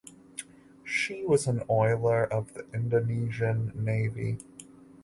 [0.83, 4.39] She was an oiler of the Indonesian Navy.